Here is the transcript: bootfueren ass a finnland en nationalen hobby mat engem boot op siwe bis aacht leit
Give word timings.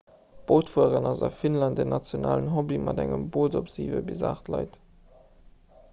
bootfueren 0.51 1.09
ass 1.09 1.21
a 1.27 1.29
finnland 1.41 1.81
en 1.83 1.93
nationalen 1.95 2.49
hobby 2.55 2.81
mat 2.87 3.03
engem 3.05 3.29
boot 3.37 3.61
op 3.61 3.71
siwe 3.75 4.03
bis 4.11 4.25
aacht 4.31 4.51
leit 4.57 4.83